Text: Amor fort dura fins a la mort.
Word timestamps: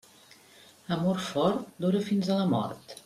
Amor 0.95 1.21
fort 1.27 1.69
dura 1.85 2.03
fins 2.09 2.33
a 2.33 2.39
la 2.41 2.49
mort. 2.55 2.97